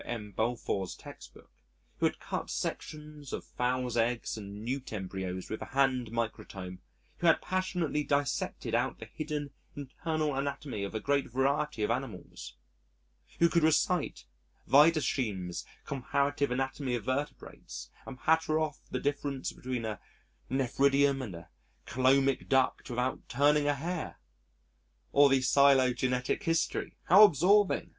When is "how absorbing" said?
27.03-27.89